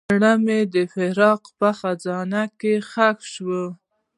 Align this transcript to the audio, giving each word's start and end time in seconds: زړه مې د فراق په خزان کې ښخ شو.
زړه 0.17 0.33
مې 0.45 0.59
د 0.73 0.75
فراق 0.93 1.41
په 1.59 1.69
خزان 1.79 2.33
کې 2.59 2.73
ښخ 2.89 3.17
شو. 3.33 3.61